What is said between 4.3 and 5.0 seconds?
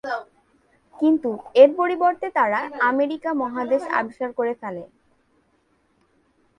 করে ফেলে।